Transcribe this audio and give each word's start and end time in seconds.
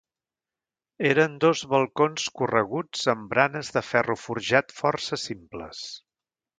Eren 1.09 1.35
dos 1.43 1.61
balcons 1.75 2.25
correguts 2.41 3.05
amb 3.15 3.31
baranes 3.35 3.73
de 3.79 3.87
ferro 3.93 4.19
forjat 4.27 4.79
força 4.83 5.25
simples. 5.29 5.89